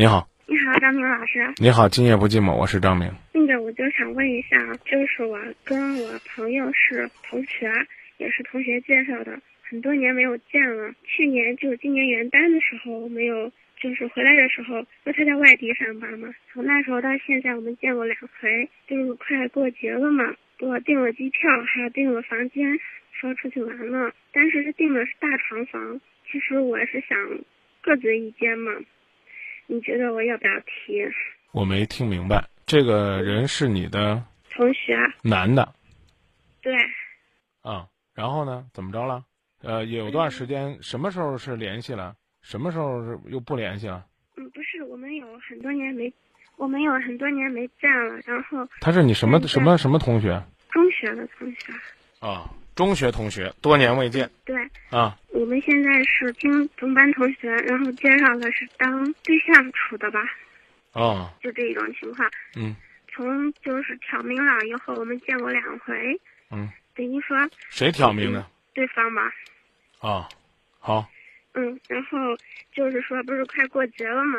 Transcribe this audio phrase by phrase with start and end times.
[0.00, 1.46] 你好，你好，张明老师。
[1.60, 3.12] 你好，今夜不寂寞，我是张明。
[3.34, 7.70] 那个，我就想问一下，就是我跟我朋友是同学，
[8.16, 10.94] 也是同学介绍的，很多年没有见了。
[11.04, 22.80] 去年就今年元旦的时候没有，就是回来的时候，因为他在外地上班嘛，从那时候到现在我们见过两回，就是快过节了嘛，给我订了机票，还有订了房间，
[23.12, 24.14] 说出去玩了。
[24.32, 26.00] 但是是订的是大床房，
[26.32, 27.18] 其实我是想
[27.82, 28.72] 各自一间嘛。
[29.70, 31.00] 你觉得我要不要提？
[31.52, 34.20] 我没听明白，这个人是你的
[34.50, 35.72] 同学，男的
[36.60, 36.74] 对，
[37.62, 37.86] 啊？
[38.12, 38.66] 然后呢？
[38.74, 39.24] 怎么着了？
[39.62, 42.16] 呃，有段时间，什么时候是联系了？
[42.42, 44.04] 什么时候是又不联系了？
[44.36, 46.12] 嗯，不是，我们有很多年没，
[46.56, 48.20] 我们有很多年没见了。
[48.26, 50.42] 然后他是你什么嗯什么什么同学
[50.72, 51.72] 中学的同学，
[52.18, 52.50] 啊？
[52.80, 54.26] 中学同学，多年未见。
[54.42, 54.56] 对，
[54.88, 55.14] 啊？
[55.28, 60.18] 我们现在是听同班同学，然后介绍的是当对象处的吧，
[60.94, 62.26] 哦，就这一种情况。
[62.56, 62.74] 嗯。
[63.12, 66.18] 从就是挑明了以后，我们见过两回，
[66.50, 67.36] 嗯，等于说
[67.68, 68.46] 谁挑明的？
[68.72, 69.30] 对方吧，
[69.98, 70.26] 啊，
[70.78, 71.06] 好，
[71.52, 72.16] 嗯，然后
[72.72, 74.38] 就是说不是快过节了嘛，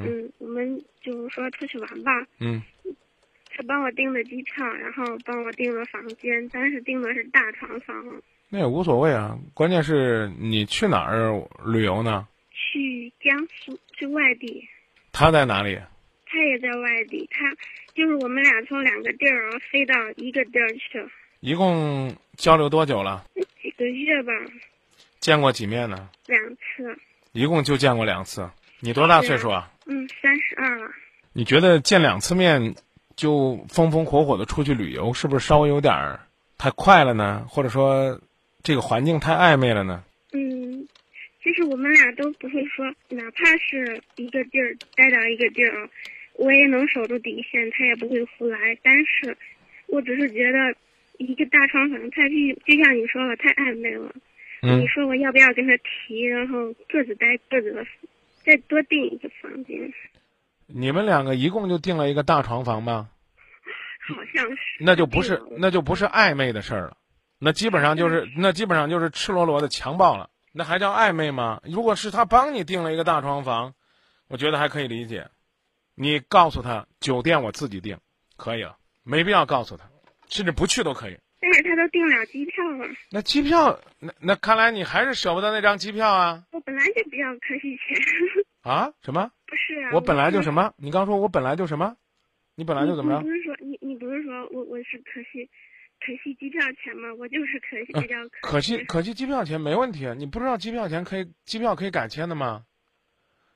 [0.00, 0.06] 嗯。
[0.06, 2.62] 嗯，我们就是说出去玩吧，嗯
[3.56, 7.96] 他帮我订的机票，然后帮我订了房间，当时订的是大床房，
[8.50, 9.38] 那也无所谓啊。
[9.54, 11.32] 关键是你去哪儿
[11.64, 12.28] 旅游呢？
[12.52, 14.68] 去江苏，去外地。
[15.10, 15.80] 他在哪里？
[16.26, 17.50] 他也在外地，他
[17.94, 21.08] 就是我们俩从两个地儿飞到一个地儿去，
[21.40, 23.24] 一共交流多久了？
[23.62, 24.32] 几个月吧，
[25.18, 26.10] 见过几面呢？
[26.26, 26.98] 两次。
[27.32, 28.50] 一共就见过两次。
[28.80, 29.70] 你多大岁数啊？
[29.86, 30.90] 嗯，三十二了。
[31.32, 32.74] 你觉得见两次面
[33.16, 36.20] 就风风火火的出去旅游，是不是稍微有点儿
[36.58, 37.44] 太快了呢？
[37.48, 38.20] 或者说
[38.62, 40.04] 这个环境太暧昧了呢？
[40.32, 40.86] 嗯，
[41.42, 45.88] 其实我们俩都不会说，哪怕是一个地儿待到一个地儿，
[46.34, 48.76] 我也能守住底线，他也不会胡来。
[48.82, 49.36] 但是，
[49.86, 50.74] 我只是觉得
[51.18, 52.34] 一个大床房，太就
[52.66, 54.12] 就像你说的，太暧昧了。
[54.62, 57.86] 嗯你说我要不要跟他提，然后各自待各自的，
[58.42, 59.92] 再多订一个房间？
[60.66, 63.08] 你们两个一共就订了一个大床房吗？
[64.08, 64.58] 好像是。
[64.80, 66.96] 那就不是那就不是暧昧的事儿了，
[67.38, 71.60] 那基本上就是那基本上就是赤裸裸的强暴了，那还叫暧昧吗？
[71.64, 73.74] 如果是他帮你订了一个大床房，
[74.28, 75.28] 我觉得还可以理解。
[75.94, 77.98] 你告诉他酒店我自己订，
[78.36, 79.84] 可以了，没必要告诉他，
[80.28, 81.18] 甚至不去都可以。
[81.40, 86.44] 但是他都订了机票了，那机票，那那看来你还是舍不得那张机票啊？
[86.52, 88.45] 我本来就比较可惜钱。
[88.66, 88.92] 啊？
[89.02, 89.30] 什么？
[89.46, 90.74] 不是啊，我本来就什么？
[90.76, 91.96] 你刚说我本来就什么？
[92.56, 93.30] 你本来就怎么着你不？
[93.30, 95.48] 是说你你不是说我我是可惜
[96.00, 97.14] 可惜机票钱吗？
[97.18, 98.84] 我就是可惜比较嗯可惜惜。
[98.84, 102.64] 可惜机票钱没问题，啊你不知道机票钱可以机票可以改签的吗？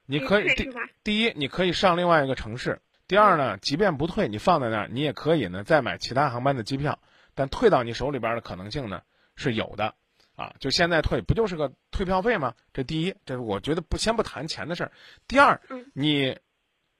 [0.07, 0.71] 你可以第？
[1.03, 2.77] 第一，你可以上另外一个城市；
[3.09, 6.99] 第二呢，即便不退，你放在那儿，你也可以呢再买其他航班的机票，
[7.35, 9.03] 但退到你手里边的可能性呢
[9.35, 9.95] 是有的，
[10.41, 12.55] 啊，就现在退不就是个退票费吗？
[12.73, 14.93] 这第一，这是我觉得不先不谈钱的事儿。
[15.29, 16.39] 第二嗯，你，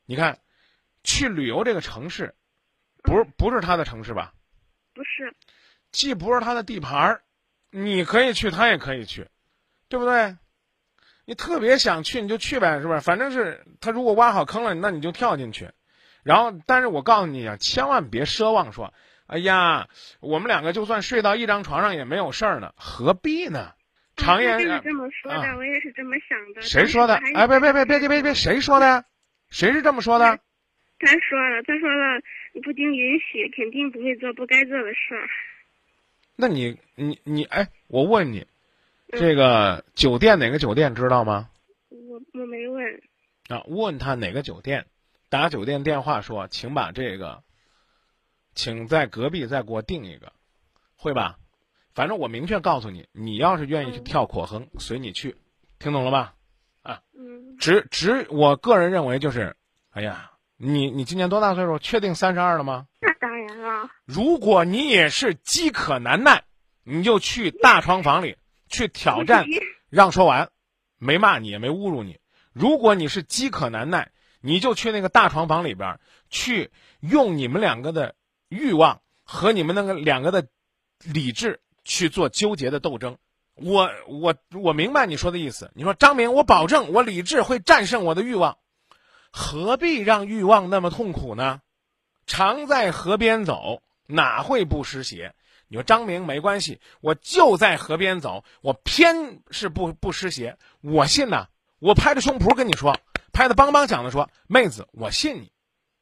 [0.05, 0.41] 你看，
[1.05, 2.35] 去旅游这个城市，
[3.03, 4.35] 不是不是他的城市吧？
[4.93, 5.35] 不是，
[5.91, 7.23] 既不是他的地盘儿，
[7.71, 9.27] 你可以去，他也可以去，
[9.89, 10.37] 对不对？
[11.25, 13.01] 你特别想去，你就去呗，是不是？
[13.01, 15.71] 反正是他如果挖好坑了，那你就跳进去。
[16.23, 18.93] 然后，但是我告诉你啊，千万别奢望说，
[19.31, 23.75] 哎呀，我们两个就算睡到一张床上也没有事儿呢，何必呢？
[24.17, 26.63] 常言就是这么说的，啊我也是这么想的。
[26.63, 27.15] 谁说的？
[27.35, 29.05] 哎，别别别别别别别，谁说的呀？
[29.49, 30.27] 谁是这么说的？
[30.99, 32.21] 他说了，他说了，
[32.65, 35.29] 不经允许，肯定不会做不该做的事儿。
[36.35, 38.41] 那你你你，哎，我问你，
[39.13, 41.49] 嗯这个酒店哪个酒店知道吗？
[41.89, 43.01] 我我没问，
[43.49, 44.87] 啊，问他哪个酒店，
[45.29, 47.43] 打酒店电话说，请把这个，
[48.55, 50.33] 请在隔壁再给我定一个，
[50.97, 51.37] 会吧？
[51.93, 55.37] 反正我明确告诉你，你要是愿意去嗯跳火坑，随你去，
[55.79, 56.35] 听懂了吧？
[57.13, 59.55] 嗯，只只我个人认为就是，
[59.91, 61.79] 哎呀，你你今年多大岁数？
[61.79, 62.87] 确定三十二了吗？
[63.01, 66.45] 那当然了，如果你也是饥渴难耐，
[66.85, 68.37] 你就去大床房里
[68.69, 69.45] 去挑战
[69.91, 70.51] 让说完，
[70.97, 72.19] 没骂你也没侮辱你。
[72.53, 74.11] 如果你是饥渴难耐，
[74.41, 76.01] 你就去那个大床房里边儿，
[76.31, 76.71] 去
[77.01, 78.15] 用你们两个的
[78.51, 80.47] 欲望和你们那个两个的
[81.03, 83.17] 理智去做纠结的斗争。
[83.55, 85.71] 我我我明白你说的意思。
[85.75, 88.59] 你说张明，我保证我理智会战胜我的欲望，
[89.31, 91.63] 何必让欲望那么痛苦呢？
[92.27, 95.35] 常在河边走，哪会不湿鞋？
[95.69, 100.59] 你说张明没关系，我就在河边走，我偏是不不湿鞋。
[100.81, 101.47] 我信呐，
[101.79, 102.99] 我拍着胸脯跟你说，
[103.33, 103.49] 拍。
[103.49, 105.51] 的梆梆响的说：“妹子，我信你，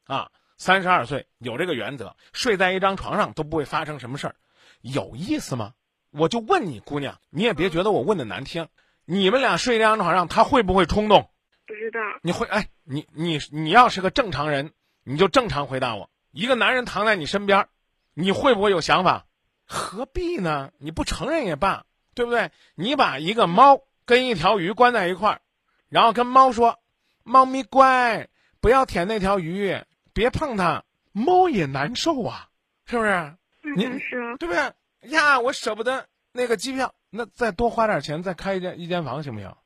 [0.05, 4.35] 啊，三十二岁有这个原则，睡在一张床上都不会发生什么事儿，
[4.83, 5.73] 有意思吗？
[6.11, 8.69] 我就问你，姑娘，你也别觉得我问的难听，
[9.05, 11.31] 你们俩睡一张床上，他会不会冲动？
[11.67, 12.01] 不知道。
[12.23, 12.47] 你会？
[12.47, 14.73] 哎，你你你要是个正常人，
[15.05, 16.11] 你就正常回答我。
[16.33, 17.69] 一个男人躺在你身边，
[18.15, 19.27] 你会不会有想法？
[19.65, 20.73] 何必呢？
[20.79, 21.85] 你不承认也罢，
[22.15, 22.51] 对不对？
[22.75, 25.41] 你把一个猫跟一条鱼关在一块儿，
[25.89, 26.81] 然后跟猫说
[27.23, 28.29] ：“猫咪乖，
[28.61, 29.79] 不要舔那条鱼，
[30.19, 32.49] 别碰它。”猫也难受啊，
[32.85, 33.37] 是不是？
[33.77, 34.73] 你是对不对？
[35.11, 39.57] 呀，我舍不得那个机票，那再多花点钱再开一间一间房行不行？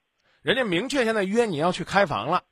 [0.40, 2.44] 人家明确现在约你要去开房了。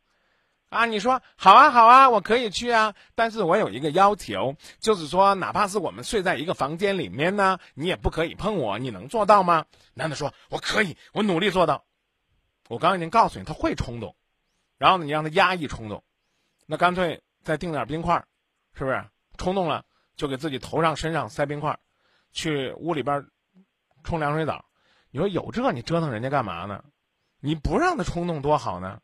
[0.68, 9.64] 啊，你说好啊，好啊，我可以去啊，但是我有一个要求，就是说，哪怕是我们睡在一个房间里面呢，你也不可以碰我，你能做到吗？
[9.94, 11.84] 男的说，我可以，我努力做到。
[12.68, 14.14] 我刚刚已经告诉你，他会冲动，
[14.78, 16.04] 然后呢，你让他压抑冲动，
[16.66, 18.24] 那干脆再订点冰块，
[18.74, 19.04] 是不是？
[19.38, 19.84] 冲动了
[20.16, 21.78] 就给自己头上、身上塞冰块，
[22.32, 23.26] 去屋里边
[24.04, 24.64] 冲凉水澡。
[25.10, 26.84] 你说有这你折腾人家干嘛呢？
[27.40, 29.00] 你不让他冲动多好呢，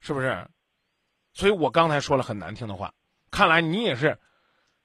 [0.00, 0.48] 是不是？
[1.32, 2.94] 所以我刚才说了很难听的话，
[3.30, 4.18] 看来你也是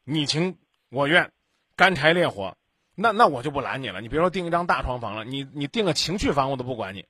[0.03, 0.57] 你情
[0.89, 1.31] 我愿、
[1.75, 2.57] 干柴烈火，
[2.95, 4.01] 那那我就不拦你了。
[4.01, 7.05] 你别说订一张大床房了，你你订个情趣房我都不管你。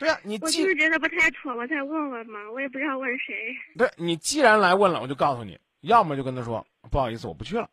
[0.00, 3.54] 对呀，你我就是觉得不太妥，我才问问嘛，我也不知道问谁。
[3.76, 7.68] 对你既然来问了，我就告诉你，要么就跟他说不好意思，我不去了。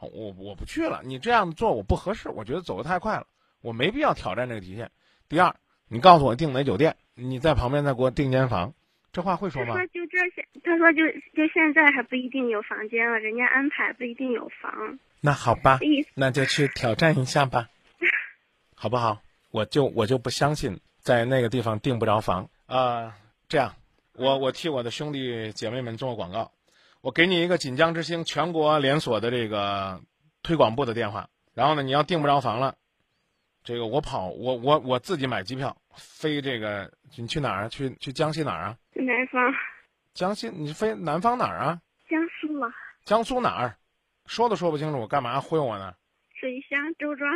[0.00, 3.26] 我我不去了，你这样做我不合适，我觉得走的太快了，
[3.60, 4.90] 我没必要挑战这个底线。
[5.28, 5.54] 第二，
[5.86, 6.96] 你告诉我订哪酒店。
[7.14, 8.72] 你在旁边再给我订间房，
[9.12, 9.74] 这话会说吗？
[9.74, 11.04] 他说就这现，他说就
[11.36, 14.98] 就现在还不一定有房间了，人家安排不一定有房。
[15.20, 15.78] 那好吧，
[16.14, 17.68] 那就去挑战一下吧，
[18.74, 19.20] 好不好？
[19.50, 23.16] 我就我就不相信在那个地方订不着房啊！
[23.48, 23.74] 这样，
[24.12, 26.52] 我我替我的兄弟姐妹们做个广告，
[27.00, 30.00] 我给你一个锦江之星全国连锁的这个
[30.42, 32.74] 推广部的电话，然后呢，你要订不着房了。
[33.64, 37.68] 这个我跑，我我我自己买机票飞这个，你去哪儿？
[37.68, 38.76] 去去江西哪儿啊？
[38.94, 39.42] 南方。
[40.14, 41.80] 江西，你飞南方哪儿啊？
[42.08, 42.70] 江苏啊。
[43.04, 43.76] 江苏哪儿？
[44.26, 45.94] 说都说不清楚，我干嘛忽悠我呢？
[46.38, 47.30] 水乡周庄。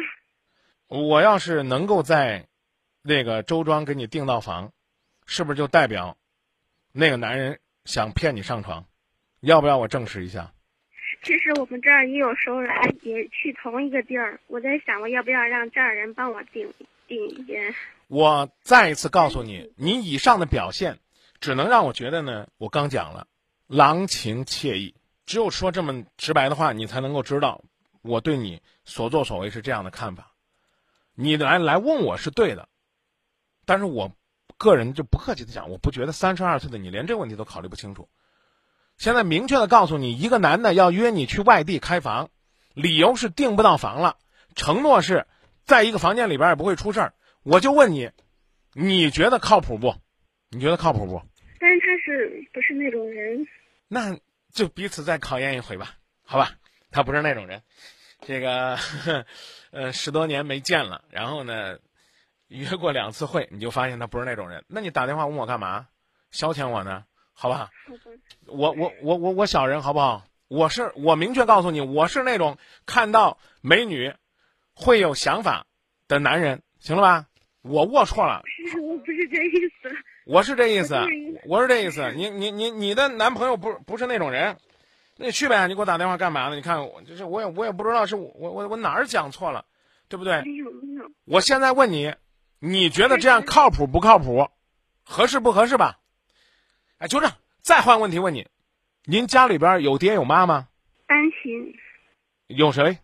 [0.89, 2.47] 我要是能够在
[3.03, 4.73] 那个周庄给你订到房，
[5.27, 6.17] 是不是就代表
[6.93, 8.85] 那个男人想骗你上床？
[9.41, 10.53] 要不要我证实一下？
[11.25, 14.41] 其实我们这儿也有熟人，也去同一个地儿。
[14.49, 16.69] 我在想，我要不要让这儿人帮我订
[17.07, 17.75] 订一间？
[18.09, 20.99] 我再一次告诉你，你以上的表现，
[21.41, 22.49] 只能让我觉得呢。
[22.59, 23.27] 我刚讲了，
[23.69, 24.95] 郎情妾意，
[25.25, 27.63] 只有说这么直白的话，你才能够知道
[28.03, 30.32] 我对你所作所为是这样的看法。
[31.23, 32.69] 你来来问我是对的，
[33.65, 34.11] 但是我
[34.57, 38.09] 个人就不客气的讲，我不觉得三十二岁的你连这个问题都考虑不清楚。
[38.99, 42.29] 现在明确的告诉你，一个男的要约你去外地开房，
[42.75, 44.17] 理由是订不到房了，
[44.57, 45.27] 承诺是
[45.65, 47.15] 在一个房间里边也不会出事儿。
[47.45, 48.11] 我就问你，
[48.73, 49.95] 你觉得靠谱不？
[50.51, 51.23] 你觉得靠谱不？
[51.61, 53.47] 但是他是不是那种人？
[53.87, 54.19] 那
[54.53, 56.53] 就彼此再考验一回吧，好吧？
[56.91, 57.63] 他不是那种人，
[58.27, 58.79] 这个，
[59.71, 61.79] 呃，十多年没见了，然后呢，
[62.49, 64.65] 约过两次会，你就发现他不是那种人。
[64.69, 65.89] 那你打电话问我干嘛？
[66.31, 67.05] 消遣我呢？
[67.35, 67.71] 好吧，
[68.47, 70.25] 我我我我我小人好不好？
[70.49, 74.15] 我是我明确告诉你，我是那种看到美女
[74.75, 75.67] 会有想法
[76.09, 77.27] 的男人，行了吧？
[77.63, 78.43] 我龌龊了，
[78.83, 80.97] 我不是这意思，我是这意思，
[81.47, 82.13] 我是这意思。
[82.13, 84.57] 你你你你的男朋友不不是那种人，
[85.17, 86.57] 那你去呗，你给我打电话干嘛呢？
[86.57, 89.65] 你看我就是我也我也不知道是我我我哪儿讲错了，
[90.09, 90.43] 对不对？
[91.25, 92.15] 我现在问你，
[92.59, 94.49] 你觉得这样靠谱不靠谱？
[95.05, 95.99] 合适不合适吧？
[96.99, 98.49] 哎，就这，再换问题问你，
[99.05, 100.69] 您家里边有爹有妈吗？
[101.07, 101.75] 单亲。
[102.47, 102.99] 有谁？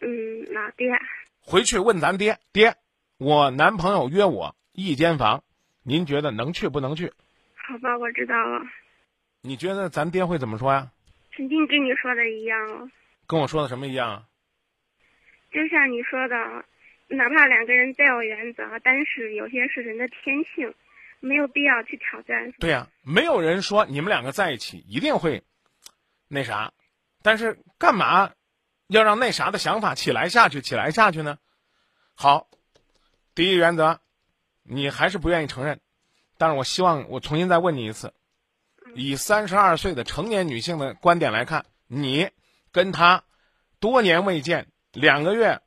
[0.00, 0.98] 嗯，老爹。
[1.40, 2.74] 回去问咱爹，爹，
[3.18, 5.44] 我男朋友约我一间房，
[5.82, 7.12] 您觉得能去不能去？
[7.54, 8.62] 好吧，我知道了。
[9.42, 10.90] 你觉得咱爹会怎么说呀？
[11.36, 12.88] 肯定跟你说的一样了。
[13.26, 14.22] 跟我说的什么一样啊？
[15.52, 16.64] 就像你说的，
[17.08, 20.74] 哪怕两个人再有原则，但是有些是人的天性。
[21.20, 22.52] 没有必要去挑战。
[22.58, 25.42] 对呀，没有人说你们两个在一起一定会
[26.28, 26.74] 那啥，
[27.22, 28.32] 但是干嘛
[28.88, 31.38] 要让那啥的想法起来下去，起来下去呢？
[32.14, 32.46] 好，
[33.34, 34.00] 第一原则，
[34.64, 35.80] 你还是不愿意承认，
[36.36, 38.12] 但是我希望我重新再问你一次，
[38.94, 42.30] 以三十二岁的成年女性的观点来看，你
[42.72, 43.24] 跟他
[43.80, 45.60] 多年未见，两个月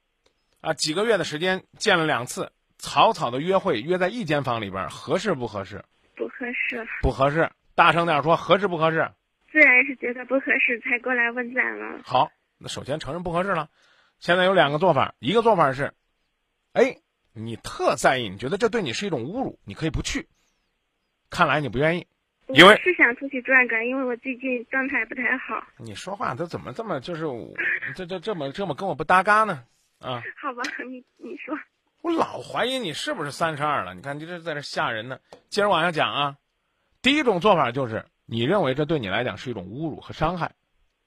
[0.62, 2.52] 啊几个月的时间见了两次。
[2.80, 5.84] 草草的约会约在一间房里边，合适不合适？
[6.16, 7.50] 不合适，不合适。
[7.74, 9.12] 大声点说，合适不合适？
[9.52, 12.02] 自然是觉得不合适才过来问咱了。
[12.06, 12.30] 好，
[12.60, 13.70] 那首先承认不合适了。
[14.20, 15.96] 现在有两个做法，一个做法是，
[16.74, 16.98] 哎，
[17.34, 20.28] 你特在意，你觉得这对你是一种侮辱，你可以不去。
[21.32, 22.06] 看来你不愿意，
[22.50, 25.62] 因为是想出去转转，因为我最近状态不太好。
[25.78, 27.26] 你说话都怎么这么就是
[27.96, 29.64] 这这这么这么跟我不搭嘎呢？
[30.00, 31.58] 啊， 好吧，你你说，
[32.02, 33.94] 我老怀疑你是不是三十二了。
[33.94, 35.20] 你看你这在这吓人呢。
[35.50, 36.38] 接着往下讲啊，
[37.02, 40.54] 第一种做法就是你认为这对你来讲是一种侮辱和伤害，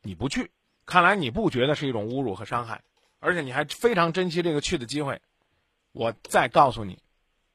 [0.02, 0.50] 你不去。
[0.84, 2.82] 看来你不觉得是一种侮辱和伤害，
[3.18, 5.20] 而且你还非常珍惜这个去的机会。
[5.92, 6.98] 我再告诉你，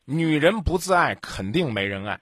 [0.05, 2.19] 女人不自爱，肯定没人爱。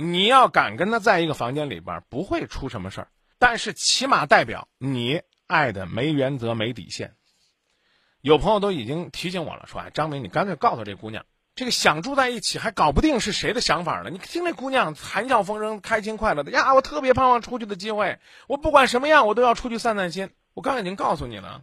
[0.00, 7.14] 你要敢跟他在一个房间里边，不会出什么事儿，但是起码代表你爱的没原则、没底线。
[8.22, 14.08] 有朋友都已经提醒我了，说：“哎，张明，你干脆告诉这姑娘，这个想住在一起还搞不定是谁的想法呢？
[14.10, 20.30] 你听这姑娘谈笑风生、开心快乐的呀，我特别盼望出去的机会，我不管什么样，我都要出去散散心。
[20.54, 21.62] 我刚才已经告诉你了，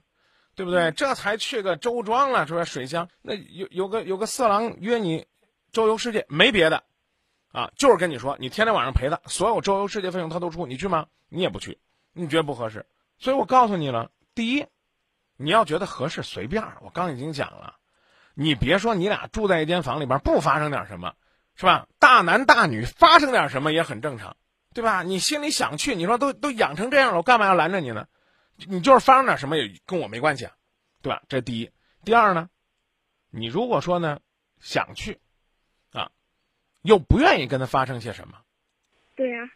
[0.55, 0.91] 对不对？
[0.91, 2.65] 这才去个周庄了，是吧？
[2.65, 5.25] 水乡那有有个有个色狼约你
[5.71, 6.83] 周游世界，没别的。”
[7.51, 11.07] 啊，就是跟你说，你天天晚上陪他，所有周游世界费用他都出，你去吗？
[11.29, 11.79] 你也不去，
[12.13, 12.85] 你觉得不合适。
[13.17, 14.65] 所以我告诉你了，第一，
[15.37, 16.63] 你要觉得合适随便。
[16.81, 17.75] 我刚已经讲了，
[18.33, 21.15] 你别说你俩住在一间房里边不发生点什么，
[21.55, 21.87] 是吧？
[21.99, 24.37] 大男大女发生点什么也很正常，
[24.73, 25.01] 对吧？
[25.03, 28.07] 你心里想去，你说都都养成这样了，我干嘛要拦着你呢？
[28.67, 30.53] 你就是发生点什么也跟我没关系啊，
[31.01, 31.23] 对吧？
[31.27, 31.71] 这第一。
[32.03, 32.49] 第二呢，
[33.29, 34.19] 你如果说呢
[34.59, 35.19] 想去。
[36.87, 38.41] 又不愿意跟他发生些什么，
[39.13, 39.49] 对呀，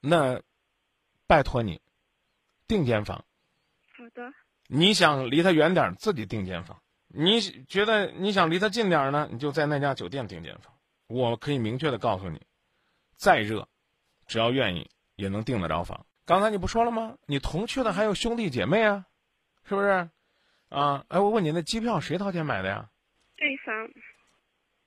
[0.00, 0.40] 那
[1.26, 1.80] 拜托你
[2.68, 3.24] 订间房。
[3.96, 4.32] 好的。
[4.68, 6.76] 你想离他远点，自己订间房；
[7.08, 10.72] 你觉得你想离他近点呢，你就在那家酒店订间房。
[11.08, 12.40] 我可以明确的告诉你，
[13.16, 13.66] 再热，
[14.28, 16.06] 只要愿意也能订得着房。
[16.24, 17.18] 刚才你不说了吗？
[17.26, 19.06] 你同去的还有兄弟姐妹啊，
[19.64, 20.08] 是不是？
[20.68, 22.88] 啊，哎，我问你，那机票谁掏钱买的呀？
[23.36, 23.74] 对方。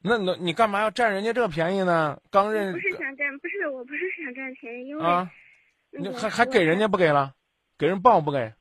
[0.02, 2.22] 那那你干嘛要占人家这便宜呢？
[2.32, 5.30] 刚认不是想占，不是我不是想占便宜，因为啊，
[5.92, 7.36] 你还还给人家不给了？
[7.78, 8.54] 给人报不给？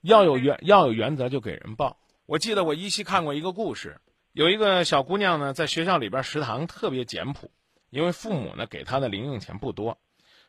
[0.00, 1.98] 要有原要有原则就给人报。
[2.24, 4.00] 我记得我依稀看过一个故事，
[4.32, 7.50] 有一个小姑娘呢，在学校里边食堂特别简朴，
[7.90, 9.98] 因为父母呢给她的零用钱不多。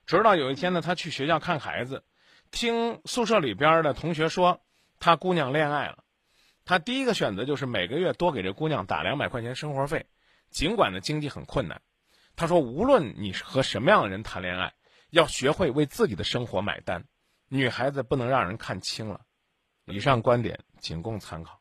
[0.06, 2.04] 直到有一天呢，她去学校看孩子，
[2.52, 4.62] 听宿舍里边的同学说，
[5.00, 6.04] 她姑娘恋爱了，
[6.64, 10.06] 她第一个选择就是每个月多给这姑娘打两百块钱生活费。
[10.50, 11.82] 尽管呢经济很困难，
[12.36, 14.74] 他说无论你和什么样的人谈恋爱，
[15.10, 17.06] 要学会为自己的生活买单。
[17.48, 19.22] 女孩子不能让人看清了。
[19.86, 21.60] 以上观点仅供参考，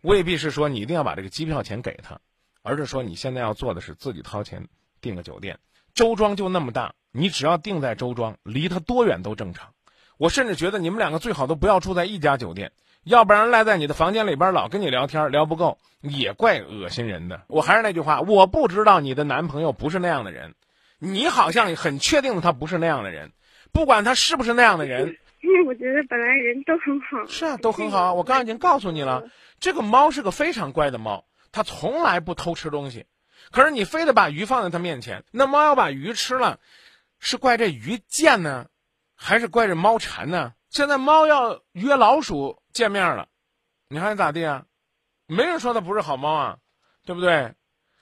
[0.00, 2.20] 未必是说你一定要把这个机票钱给他，
[2.62, 4.66] 而是说你现在要做的是自己掏钱
[5.00, 5.58] 订个酒店。
[5.94, 9.72] 周庄就那么大，你只要定在周庄，离他多远都正常。
[10.16, 12.72] 我甚至觉得你们两个最好都不要住在一家酒店。
[13.04, 17.42] 要不然赖在你的房间里边老跟你聊天聊不够也怪恶心人的。
[17.48, 20.54] 我还是那句话，我不知道你的男朋友不是那样的人，
[20.98, 23.32] 你好像很确定他不是那样的人，
[23.72, 25.16] 不管他是不是那样的人。
[25.42, 27.26] 因为我觉得本来人都很好。
[27.26, 28.12] 是啊，都很好。
[28.12, 33.06] 我刚刚已经告诉你了，这个猫是个非常乖的猫，它从来不偷吃东西。
[33.50, 36.58] 可是你非得把鱼放在它面前，那猫要把鱼吃了，
[37.18, 38.66] 是怪这鱼贱呢，
[39.16, 40.52] 还是怪这猫馋呢？
[40.68, 42.59] 现在猫要约老鼠。
[42.72, 43.28] 见面了，
[43.88, 44.66] 你还咋地啊？
[45.26, 46.58] 没人说它不是好猫啊，
[47.04, 47.54] 对不对？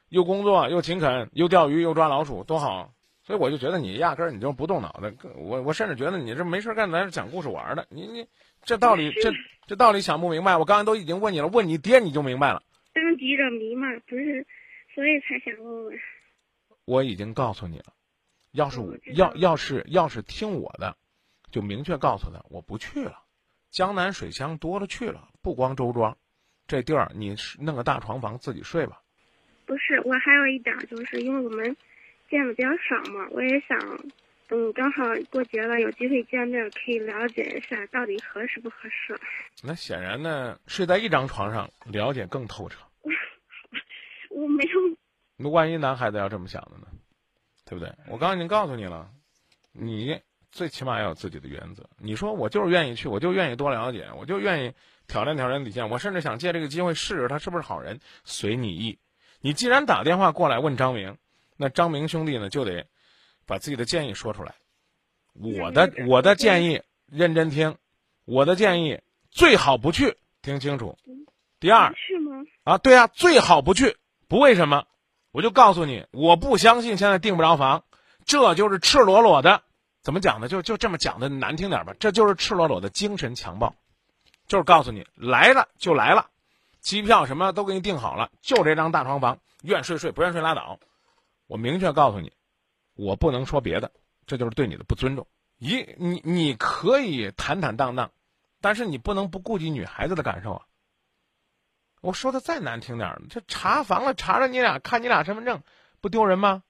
[0.08, 2.94] 又工作又勤恳，又钓鱼又抓老鼠，多好！
[3.22, 5.14] 所以我就觉得你压根儿你就不动脑子。
[5.37, 7.87] 我我甚至觉得你这没事干，在这讲故事玩的。
[7.90, 8.26] 你你
[8.62, 9.30] 这道理这
[9.66, 10.56] 这道理想不明白。
[10.56, 12.62] 我刚才都已经问你了，问你爹你就明白了。
[12.94, 14.46] 当局者迷嘛，不是，
[14.94, 15.98] 所以才想问问。
[16.87, 17.92] 我已经告诉你了，
[18.52, 20.96] 要是我要要是要是听我的，
[21.50, 23.25] 就明确告诉他我不去了。
[23.70, 26.16] 江南水乡多了去了，不光周庄，
[26.66, 29.00] 这地儿你弄个大床房自己睡吧。
[29.66, 31.76] 不是，我还有一点，就是因为我们
[32.30, 33.78] 见的比较少嘛，我也想，
[34.48, 39.14] 嗯，刚好过节了，有机会见面，可以了解一下到底合适不合适。
[39.62, 42.78] 那显然呢，睡在一张床上了解更透彻。
[44.30, 44.96] 我没有。
[45.37, 46.87] 那万一男孩子要这么想的呢？
[47.66, 47.94] 对不对？
[48.06, 49.10] 我刚刚已经告诉你了，
[49.72, 50.18] 你。
[50.50, 51.84] 最起码要有自己的原则。
[51.98, 54.72] 你说我就是愿意去，我就愿意多了解，我就愿意
[55.06, 55.88] 挑战挑战底线。
[55.90, 58.98] 我甚至想借这个机会试试他是不是好人，随你意。
[59.40, 61.16] 你既然打电话过来问张明，
[61.56, 62.86] 那张明兄弟呢就得
[63.46, 64.54] 把自己的建议说出来。
[65.34, 67.76] 我的我的建议认真听，
[68.24, 69.00] 我的建议
[69.30, 70.98] 最好不去，听清楚。
[71.60, 72.44] 第二是吗？
[72.64, 73.96] 啊，对啊，最好不去。
[74.26, 74.86] 不为什么，
[75.30, 77.84] 我就告诉你，我不相信现在订不着房，
[78.24, 79.62] 这就是赤裸裸的，
[80.08, 80.48] 怎么讲呢？
[80.48, 83.74] 就就这么讲的难听点吧，这就是赤裸裸的精神强暴，
[84.46, 86.30] 就是告诉你来了就来了，
[86.80, 90.80] 机票什么都给你订好了，就这张大床房，愿睡睡，不愿睡拉倒。
[91.46, 92.32] 我明确告诉你，
[92.94, 93.92] 我不能说别的，
[94.26, 95.26] 这就是对你的不尊重。
[95.58, 98.10] 一，你你可以坦坦荡荡，
[98.62, 100.62] 但是你不能不顾及女孩子的感受啊。
[102.00, 105.62] 我说的再难听点，这查房了，查着你俩，看你俩身份证，
[106.00, 106.62] 不丢人吗？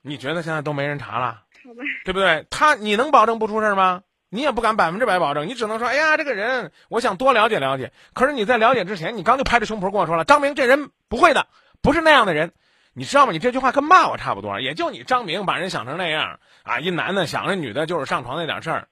[0.00, 1.44] 你觉得现在都没人查了，
[2.04, 2.46] 对不对？
[2.50, 4.02] 他你能保证不出事儿吗？
[4.28, 7.92] 你也不敢百分之百保证，你只能说，哎呀，这个人，我想多了解了解。
[8.14, 11.46] 可是你在了解之前，你刚就拍着胸脯跟我说了，张明这人不会的，
[11.82, 12.52] 不是那样的人，
[12.92, 13.32] 你知道吗？
[13.32, 18.88] 你这句话跟骂我差不多，也就你张明把人想成那样啊，一男的想着女的就是上床那点事儿，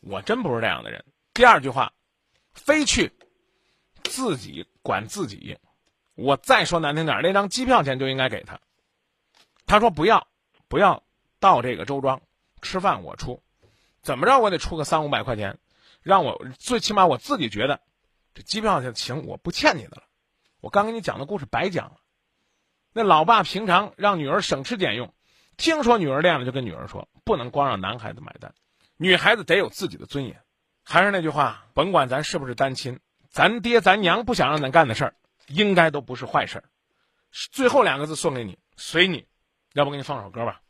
[0.00, 1.04] 我真不是这样的人。
[1.32, 1.92] 第二句话，
[2.54, 3.12] 非去。
[4.04, 5.56] 自己管自己，
[6.14, 8.60] 我再说难听点那张机票钱就应该给他。
[9.66, 10.28] 他说不要，
[10.68, 11.02] 不要
[11.44, 12.22] 到这个周庄
[12.62, 13.42] 吃饭我出，
[14.00, 15.58] 怎么着我得出个三五百块钱，
[16.00, 17.82] 让我最起码我自己觉得
[18.32, 20.04] 这机票钱行，我不欠你的了。
[20.62, 21.96] 我刚给你讲的故事白讲了。
[22.94, 25.12] 那老爸平常让女儿省吃俭用，
[25.58, 28.54] 听说女儿练了就跟女儿说，不能光让男孩子买单，
[28.96, 30.40] 女孩子得有自己的尊严。
[30.82, 32.98] 还是那句话，甭管咱是不是单亲。
[33.28, 35.14] 咱爹咱娘不想让咱干的事儿，
[35.48, 36.64] 应该都不是坏事儿。
[37.52, 39.26] 最后两个字送给你，随你。
[39.74, 40.60] 要不给你放首歌吧，《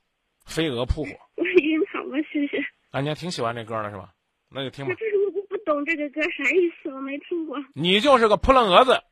[0.45, 1.11] 飞蛾扑火》。
[1.37, 2.59] 我已经好了，谢谢。
[2.91, 4.11] 啊，你还挺喜欢这歌的是吧？
[4.51, 4.95] 那就听吧。
[4.99, 7.59] 这是我不懂这个歌啥意思，我没听过。
[7.75, 9.03] 你就是个扑棱蛾子，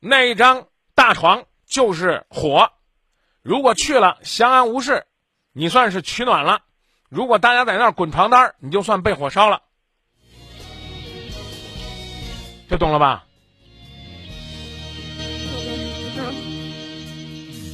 [0.00, 2.72] 那一张大床就是火。
[3.42, 5.04] 如果去了相安无事，
[5.52, 6.58] 你算是取暖了；
[7.08, 9.62] 如果大家在那儿滚床单你就算被火烧了。
[12.68, 13.26] 这懂了吧？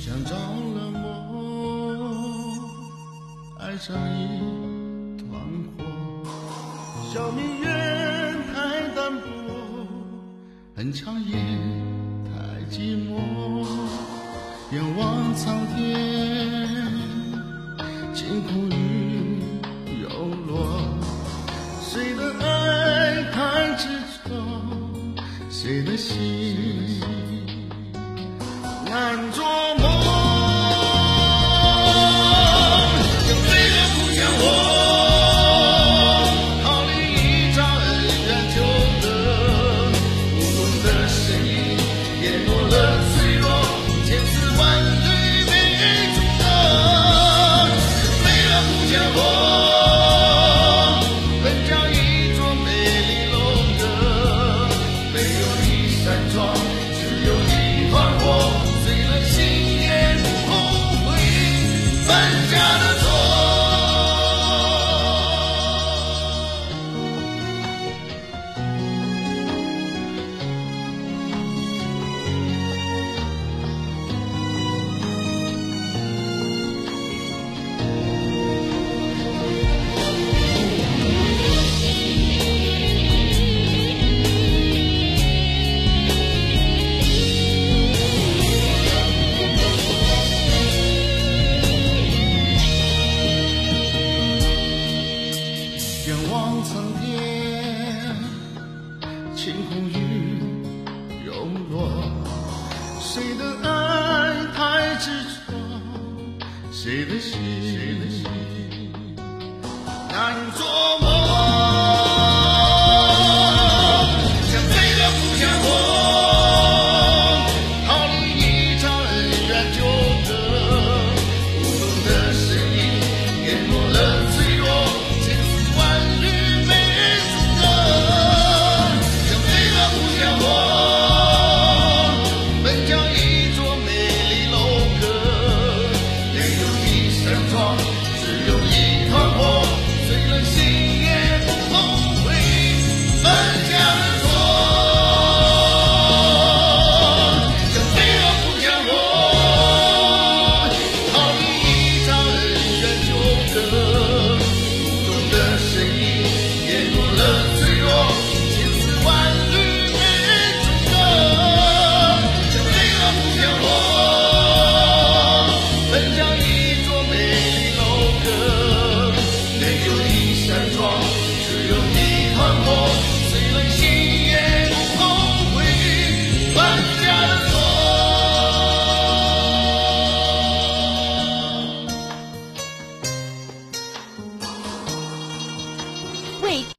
[0.04, 0.24] 像
[3.80, 5.40] 上一团
[5.78, 5.82] 火，
[7.10, 7.66] 小明月
[8.52, 9.26] 太单薄，
[10.76, 11.38] 很抢眼，
[12.26, 13.64] 太寂寞。
[14.76, 16.76] 仰望苍天，
[18.12, 19.42] 晴空雨
[20.02, 20.08] 又
[20.46, 20.78] 落，
[21.80, 23.88] 谁的爱太执
[24.26, 24.28] 着？
[25.48, 26.49] 谁的心